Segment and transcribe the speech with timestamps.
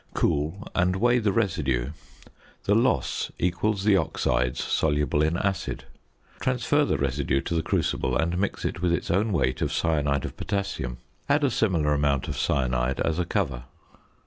[0.15, 1.91] Cool, and weigh the residue.
[2.63, 5.83] The loss equals the oxides soluble in acid.
[6.39, 10.25] Transfer the residue to the crucible and mix it with its own weight of cyanide
[10.25, 10.97] of potassium;
[11.29, 13.65] add a similar amount of "cyanide" as a cover.